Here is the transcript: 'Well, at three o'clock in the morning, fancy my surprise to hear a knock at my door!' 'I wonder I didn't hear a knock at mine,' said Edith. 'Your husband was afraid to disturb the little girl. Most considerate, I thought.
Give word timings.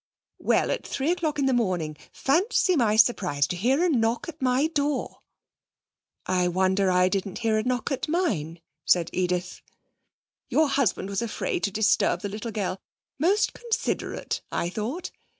'Well, 0.39 0.71
at 0.71 0.87
three 0.87 1.11
o'clock 1.11 1.37
in 1.37 1.45
the 1.45 1.53
morning, 1.53 1.95
fancy 2.11 2.75
my 2.75 2.95
surprise 2.95 3.45
to 3.45 3.55
hear 3.55 3.83
a 3.85 3.87
knock 3.87 4.27
at 4.27 4.41
my 4.41 4.65
door!' 4.65 5.21
'I 6.25 6.47
wonder 6.47 6.89
I 6.89 7.07
didn't 7.07 7.37
hear 7.45 7.59
a 7.59 7.63
knock 7.63 7.91
at 7.91 8.07
mine,' 8.07 8.61
said 8.83 9.11
Edith. 9.13 9.61
'Your 10.49 10.69
husband 10.69 11.07
was 11.07 11.21
afraid 11.21 11.61
to 11.65 11.71
disturb 11.71 12.21
the 12.21 12.29
little 12.29 12.49
girl. 12.49 12.81
Most 13.19 13.53
considerate, 13.53 14.41
I 14.51 14.69
thought. 14.71 15.11